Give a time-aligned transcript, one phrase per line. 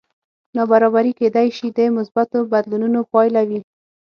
[0.55, 3.59] نابرابري کېدی شي د مثبتو بدلونونو پایله وي